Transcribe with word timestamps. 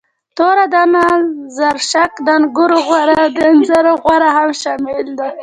توره 0.37 0.65
دانه، 0.73 1.03
زرشک، 1.57 2.13
د 2.25 2.27
انګورو 2.37 2.77
غوره 2.87 3.13
او 3.23 3.29
د 3.35 3.37
انځرو 3.51 3.93
غوره 4.03 4.29
هم 4.35 4.49
شامل 4.61 5.05
دي. 5.17 5.29